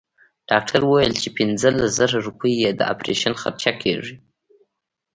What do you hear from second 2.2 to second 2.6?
روپۍ